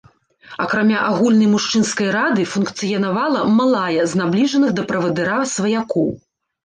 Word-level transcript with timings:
Акрамя 0.63 0.99
агульнай 1.09 1.49
мужчынскай 1.51 2.09
рады 2.15 2.45
функцыянавала 2.53 3.43
малая 3.61 4.01
з 4.15 4.23
набліжаных 4.23 4.69
да 4.81 4.91
правадыра 4.93 5.39
сваякоў. 5.57 6.09